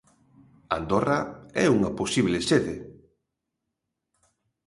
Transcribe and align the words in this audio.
Andorra 0.77 1.19
é 1.63 1.65
unha 1.75 1.95
posible 1.99 2.39
sede. 2.49 2.75